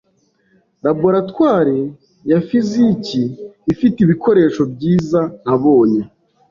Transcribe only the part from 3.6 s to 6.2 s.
ifite ibikoresho byiza nabonye.